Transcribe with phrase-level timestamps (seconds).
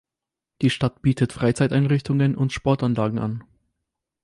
[0.63, 3.43] Die Stadt bietet Freizeiteinrichtungen und Sportanlagen an.